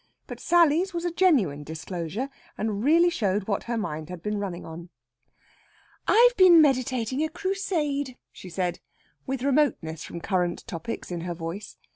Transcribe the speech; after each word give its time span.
But 0.25 0.39
Sally's 0.39 0.95
was 0.95 1.05
a 1.05 1.11
genuine 1.11 1.63
disclosure, 1.63 2.29
and 2.57 2.83
really 2.83 3.11
showed 3.11 3.47
what 3.47 3.65
her 3.65 3.77
mind 3.77 4.09
had 4.09 4.23
been 4.23 4.39
running 4.39 4.65
on. 4.65 4.89
"I've 6.07 6.35
been 6.37 6.59
meditating 6.59 7.23
a 7.23 7.29
Crusade," 7.29 8.17
she 8.31 8.49
said, 8.49 8.79
with 9.27 9.43
remoteness 9.43 10.03
from 10.03 10.19
current 10.19 10.65
topics 10.65 11.11
in 11.11 11.21
her 11.21 11.35
voice. 11.35 11.77